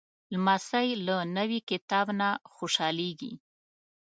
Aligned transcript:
لمسی 0.33 0.87
له 1.05 1.17
نوي 1.37 1.59
کتاب 1.69 2.07
نه 2.19 2.29
خوشحالېږي. 2.53 3.33